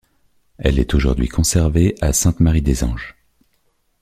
Elle 0.57 0.79
est 0.79 0.95
aujourd’hui 0.95 1.27
conservée 1.27 1.93
à 2.01 2.11
Sainte-Marie-des-Anges. 2.11 3.15